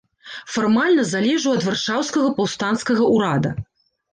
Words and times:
Фармальна 0.53 1.03
залежаў 1.09 1.51
ад 1.57 1.67
варшаўскага 1.67 2.33
паўстанцкага 2.41 3.03
ўрада. 3.19 3.55